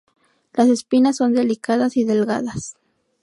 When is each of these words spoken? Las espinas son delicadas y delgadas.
Las 0.53 0.67
espinas 0.69 1.17
son 1.17 1.35
delicadas 1.35 1.95
y 1.95 2.05
delgadas. 2.05 2.73